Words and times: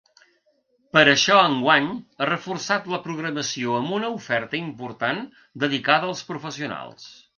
Per 0.95 1.01
això 1.09 1.35
enguany 1.49 1.89
ha 2.23 2.29
reforçat 2.29 2.89
la 2.93 3.01
programació 3.03 3.75
amb 3.81 3.95
una 3.99 4.09
oferta 4.15 4.59
important 4.63 5.21
dedicada 5.65 6.11
als 6.15 6.25
professionals. 6.33 7.07